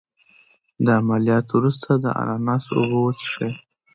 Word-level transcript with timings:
د 0.85 0.87
عملیات 1.01 1.47
وروسته 1.57 1.89
د 2.03 2.05
اناناس 2.21 2.63
اوبه 2.75 2.97
وڅښئ 3.01 3.51